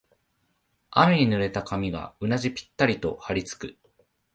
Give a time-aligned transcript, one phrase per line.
[0.89, 3.77] 雨に濡れた髪がうなじにぴったりとはりつく